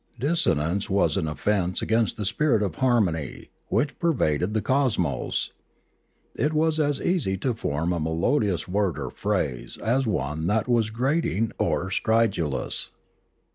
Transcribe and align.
Dissonance 0.19 0.89
was 0.89 1.15
an 1.15 1.27
offence 1.27 1.83
against 1.83 2.17
the 2.17 2.25
spirit 2.25 2.63
of 2.63 2.73
harmony 2.73 3.51
which 3.67 3.99
pervaded 3.99 4.55
the 4.55 4.59
cosmos; 4.63 5.51
it 6.33 6.53
was 6.53 6.79
as 6.79 6.99
easy 6.99 7.37
to 7.37 7.53
form 7.53 7.93
a 7.93 7.99
melodious 7.99 8.67
word 8.67 8.97
or 8.97 9.11
phrase 9.11 9.77
as 9.77 10.07
one 10.07 10.47
that 10.47 10.67
was 10.67 10.89
grating 10.89 11.51
or 11.59 11.91
stridulous. 11.91 12.89